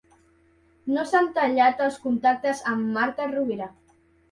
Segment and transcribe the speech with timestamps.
[0.95, 3.71] No s'han tallat els contactes amb Marta Rovira.